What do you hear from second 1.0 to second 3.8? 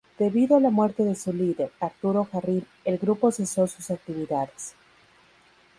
de su líder, Arturo Jarrín, el grupo cesó